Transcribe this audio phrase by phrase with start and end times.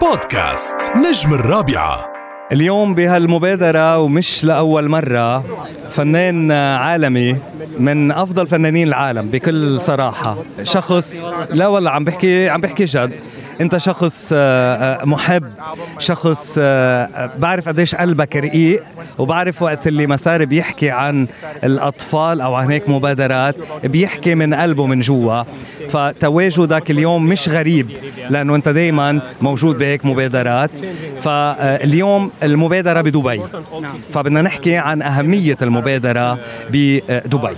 [0.00, 2.12] بودكاست نجم الرابعة.
[2.52, 5.44] اليوم بهالمبادرة ومش لأول مرة.
[5.90, 7.36] فنان عالمي
[7.78, 10.36] من أفضل فنانين العالم بكل صراحة.
[10.62, 13.12] شخص لا والله عم بحكي عم بحكي جد.
[13.60, 15.44] أنت شخص آه، آه، محب.
[15.98, 18.82] شخص آه، بعرف قديش قلبك رقيق
[19.18, 21.26] وبعرف وقت اللي مسار بيحكي عن
[21.64, 25.42] الأطفال أو عن هيك مبادرات بيحكي من قلبه من جوا.
[25.88, 27.90] فتواجدك اليوم مش غريب
[28.30, 30.70] لأنه أنت دائما موجود بهيك مبادرات.
[31.20, 33.40] فاليوم المبادرة بدبي.
[34.12, 36.38] فبدنا نحكي عن أهمية المبادره
[36.70, 37.56] بدبي.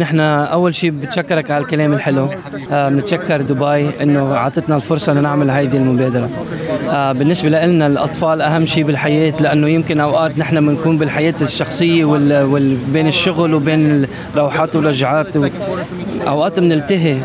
[0.00, 2.28] نحن أول شيء بتشكرك على الكلام الحلو.
[2.72, 6.30] آه بنتشكر دبي إنه أعطتنا الفرصة لنعمل هيدي المبادرة.
[6.90, 12.42] آه بالنسبة لنا الأطفال أهم شيء بالحياة لأنه يمكن أوقات نحن بنكون بالحياة الشخصية وال...
[12.42, 12.76] وال...
[12.76, 15.48] بين الشغل وبين الروحات والرجعات و...
[16.28, 17.16] أوقات بنلتهي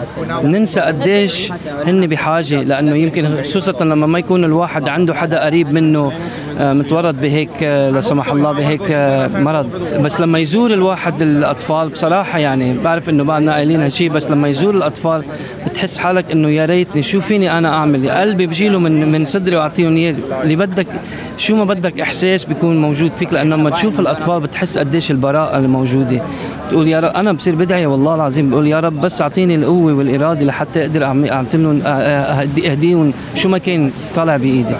[0.43, 1.51] بننسى قديش
[1.87, 6.11] هن بحاجة لأنه يمكن خصوصا لما ما يكون الواحد عنده حدا قريب منه.
[6.59, 9.69] متورط بهيك آه، لا سمح الله بهيك آه، مرض.
[10.03, 14.75] بس لما يزور الواحد الأطفال بصراحة يعني بعرف إنه بعدنا قايلين هالشيء بس لما يزور
[14.75, 15.23] الأطفال
[15.67, 19.95] بتحس حالك إنه يا ريتني شو فيني أنا أعمل؟ قلبي بشيله من من صدري وأعطيهم
[19.95, 20.87] اياه اللي بدك
[21.37, 26.21] شو ما بدك إحساس بيكون موجود فيك لأنه لما تشوف الأطفال بتحس قديش البراءة الموجودة.
[26.69, 30.45] تقول يا رب أنا بصير بدعي والله العظيم بقول يا رب بس أعطيني القوة والإرادة
[30.45, 34.75] لحتى أقدر اعطيهم أهديهم شو ما كان طالع بإيدي.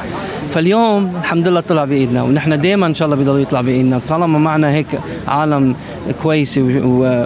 [0.54, 4.00] فاليوم الحمد لله طلع بإيدنا ونحن دائما إن شاء الله بيضل يطلع بإيدنا.
[4.08, 4.86] طالما معنا هيك
[5.28, 5.76] عالم
[6.24, 6.62] كويسه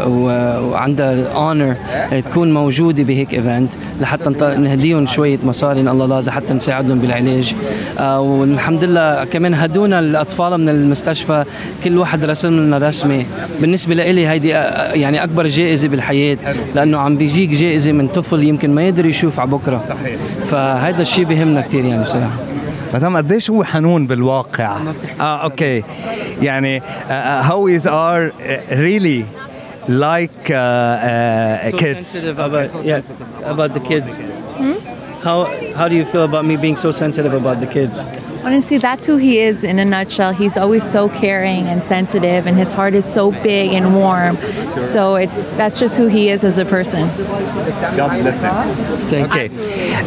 [0.07, 1.75] وعندها honor
[2.11, 3.69] تكون موجودة بهيك event
[4.01, 7.55] لحتى نهديهم شوية مصاري إن الله لحتى نساعدهم بالعلاج.
[7.99, 11.43] آه، والحمد لله كمان هدونا الأطفال من المستشفى
[11.83, 13.25] كل واحد رسم لنا رسمة.
[13.61, 16.37] بالنسبة لي هيدي آه، يعني أكبر جائزة بالحياة
[16.75, 19.77] لأنه عم بيجيك جائزة من طفل يمكن ما يقدر يشوف على بكرة.
[19.89, 20.15] صحيح.
[20.45, 22.37] فهذا الشيء بيهمنا كثير يعني بصراحة.
[22.94, 24.76] مدام قديش هو حنون بالواقع
[25.20, 25.84] اه اوكي
[26.42, 28.32] يعني هاو از ار
[28.72, 29.24] ريلي
[29.88, 32.06] like uh, uh, so kids.
[32.06, 33.00] sensitive about yeah,
[33.44, 34.16] about the kids.
[34.60, 34.76] Hmm?
[35.22, 35.36] How
[35.74, 38.04] how do you feel about me being so sensitive about the kids?
[38.45, 40.33] Honestly, that's who he is in a nutshell.
[40.33, 44.35] He's always so caring and sensitive, and his heart is so big and warm.
[44.93, 47.03] So it's that's just who he is as a person.
[49.13, 49.49] Okay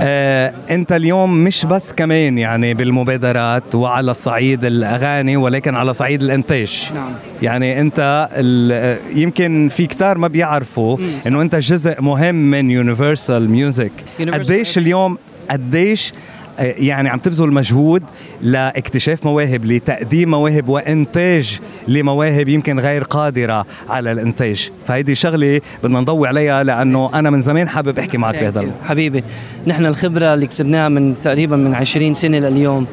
[0.03, 6.91] آه، انت اليوم مش بس كمان يعني بالمبادرات وعلى صعيد الأغاني ولكن على صعيد الإنتاج
[6.95, 7.13] نعم.
[7.43, 13.93] يعني انت ال- يمكن في كتار ما بيعرفوا إنه انت جزء مهم من Universal Music
[14.21, 15.19] Universal قديش اليوم
[15.51, 16.13] قديش
[16.59, 18.03] يعني عم تبذل مجهود
[18.43, 24.71] لاكتشاف مواهب لتقديم مواهب وإنتاج لمواهب يمكن غير قادرة على الإنتاج.
[24.87, 28.65] فهيدي شغلة بدنا نضوي عليها لأنه أنا من زمان حابب أحكي معك بهذا.
[28.85, 29.25] حبيبي
[29.67, 32.87] نحن الخبرة اللي كسبناها من تقريبا من 20 سنة لليوم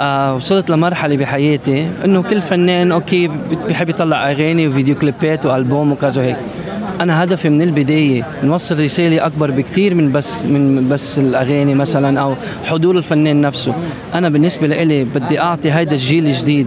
[0.00, 3.28] آه وصلت لمرحلة بحياتي إنه كل فنان أوكي
[3.68, 6.36] بيحب يطلع أغاني وفيديو كليبات وألبوم وكذا هيك
[7.00, 12.34] أنا هدفي من البداية نوصل رسالة أكبر بكثير من بس من بس الأغاني مثلا أو
[12.64, 13.74] حضور الفنان نفسه.
[14.14, 16.66] أنا بالنسبة لي بدي أعطي هيدا الجيل الجديد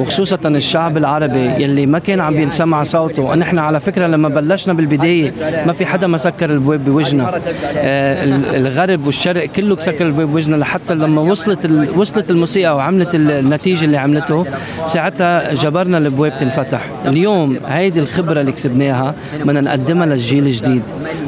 [0.00, 3.22] وخصوصا الشعب العربي يلي ما كان عم ينسمع صوته.
[3.22, 5.32] ونحن على فكرة لما بلشنا بالبداية
[5.66, 7.40] ما في حدا ما سكر البواب بوجهنا.
[7.76, 13.30] آه ال- الغرب والشرق كله سكر البواب بوجهنا لحتى لما وصلت وصلت الموسيقى وعملت ال-
[13.30, 14.46] النتيجة اللي عملته
[14.86, 16.86] ساعتها جبرنا البواب تنفتح.
[17.06, 19.14] اليوم هيدي الخبرة اللي كسبناها
[19.44, 20.82] بدنا نقدمها للجيل الجديد.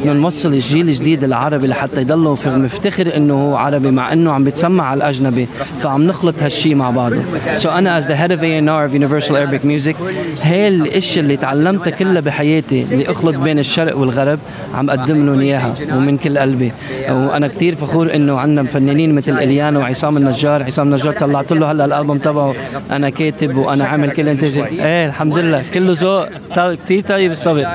[0.04, 4.98] نوصل الجيل الجديد العربي لحتى يضلوا مفتخر إنه هو عربي مع إنه عم بيتسمع على
[4.98, 5.48] الأجنبي.
[5.82, 7.16] فعم نخلط هالشيء مع بعضه.
[7.56, 9.96] سو so أنا as the head of A&R of Universal Arabic Music
[10.42, 14.38] هي الاشياء اللي تعلمتها كلها بحياتي اللي أخلط بين الشرق والغرب
[14.74, 16.72] عم أقدم لهم إياها ومن كل قلبي.
[17.10, 20.62] وأنا كثير فخور إنه عندنا فنانين مثل إليانا وعصام النجار.
[20.62, 22.54] عصام النجار طلعت له هلا الألبوم تبعه.
[22.90, 25.64] أنا كاتب وأنا عامل كل انتاج إيه الحمد لله.
[25.74, 26.26] كله ذوق.
[26.56, 27.66] طا- كثير طيب الصبي.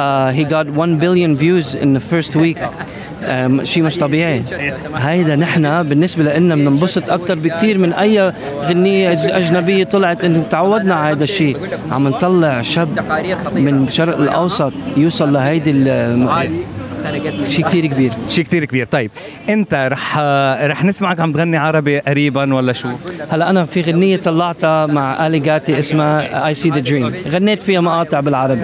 [0.00, 2.58] Uh, he got 1 billion views in the first week.
[2.58, 4.42] um, شيء مش طبيعي.
[4.94, 8.32] هيدا نحن بالنسبة لنا بننبسط أكثر بكثير من أي
[8.62, 10.24] غنية أج- أجنبية طلعت.
[10.24, 11.56] إنه تعودنا على هذا الشيء.
[11.92, 12.88] عم نطلع شاب
[13.54, 15.72] من الشرق الأوسط يوصل لهيدي
[17.46, 18.12] شيء كثير كبير.
[18.28, 18.86] شيء كتير كبير.
[18.86, 19.10] طيب
[19.48, 20.18] أنت رح
[20.72, 22.88] رح نسمعك عم تغني عربي قريبا ولا شو؟
[23.30, 27.80] هلا أنا في غنية طلعتها مع Ali Gatie اسمها I See The Dream غنيت فيها
[27.80, 28.60] مقاطع بالعربي.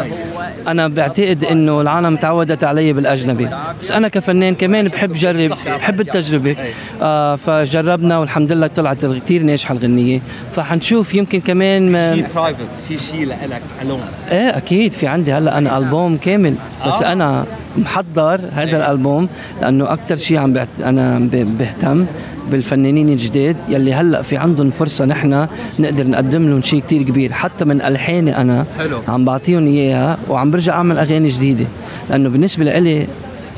[0.69, 3.49] أنا بعتقد إنه العالم تعودت علي بالأجنبي.
[3.81, 6.57] بس أنا كفنان كمان بحب جرب بحب التجربة.
[7.03, 10.21] آه فجربنا والحمد لله طلعت كثير ناجحة الغنية.
[10.53, 14.01] فحنشوف يمكن كمان ما بعرف في شيء لك alone
[14.33, 16.55] إيه أكيد في عندي هلأ أنا ألبوم كامل.
[16.87, 17.45] بس أنا
[17.79, 19.29] محضر هذا الألبوم
[19.63, 20.69] لأنه أكثر شيء عم بهت...
[20.85, 22.07] أنا بهتم
[22.51, 25.47] بالفنانين الجداد يلي هلأ في عندهم فرصة نحن
[25.79, 27.33] نقدر نقدم لهم شيء كتير كبير.
[27.33, 28.99] حتى من ألحاني أنا حلو.
[29.09, 31.65] عم بعطيهم إياها وعم برجع أعمل أغاني جديدة.
[32.11, 33.07] لأنه بالنسبة لإلي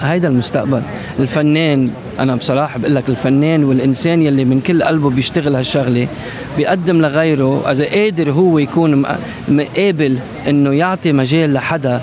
[0.00, 0.82] هيدا المستقبل.
[1.20, 6.06] الفنان أنا بصراحة بقول لك الفنان والإنسان يلي من كل قلبه بيشتغل هالشغلة
[6.56, 9.06] بيقدم لغيره إذا قادر هو يكون م-
[9.48, 10.16] م- قابل
[10.48, 12.00] إنه يعطي مجال لحدا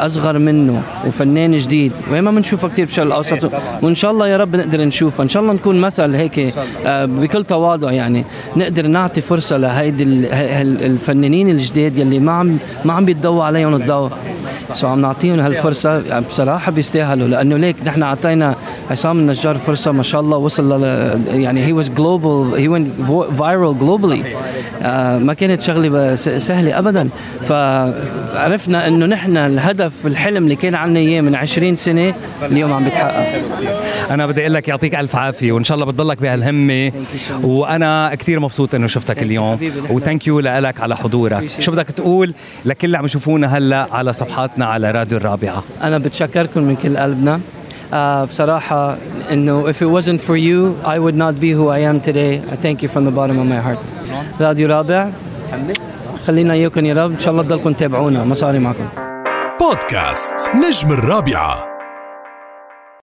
[0.00, 1.92] أصغر منه وفنان جديد.
[2.12, 3.52] وين ما بنشوفها كثير بالشرق الأوسط.
[3.82, 5.22] وإن شاء الله يا رب نقدر نشوفها.
[5.24, 6.54] إن شاء الله نكون مثل هيك
[6.86, 8.24] آه، بكل تواضع يعني.
[8.56, 10.02] نقدر نعطي فرصة لهيدي
[10.86, 14.10] الفنانين الجداد يلي ما عم ما عم بيتضوى عليهم الضوء.
[14.72, 16.20] so عم نعطيهم هالفرصة.
[16.20, 17.28] بصراحة بيستاهلوا.
[17.28, 18.55] لأنه ليك نحن أعطينا
[18.90, 20.84] عصام النجار فرصة ما شاء الله وصل ل
[21.30, 22.92] يعني he was global he went
[23.38, 24.22] viral globally
[25.18, 27.08] ما كانت شغلة سهلة ابدا.
[27.48, 33.42] فعرفنا إنه نحن الهدف الحلم اللي كان عنا إياه من 20 سنة اليوم عم بيتحقق
[34.10, 36.92] أنا بدي أقول لك يعطيك ألف عافية وإن شاء الله بتضلك بهالهمة.
[37.42, 39.58] وأنا كثير مبسوط إنه شفتك اليوم.
[39.90, 41.50] و thank you لك على حضورك.
[41.58, 42.34] شو بدك تقول
[42.64, 47.40] لكل اللي عم يشوفونا هلأ على صفحاتنا على راديو الرابعة؟ أنا بتشكركم من كل قلبنا.
[47.93, 48.97] آه بصراحة
[49.31, 52.55] إنه if it wasn't for you I would not be who I am today I
[52.55, 53.79] thank you from the bottom of my heart
[54.41, 55.09] راديو رابع
[56.27, 58.85] خلينا إياكم يا رب إن شاء الله تضلكم تتابعونا مصاري معكم
[59.59, 61.65] بودكاست نجم الرابعه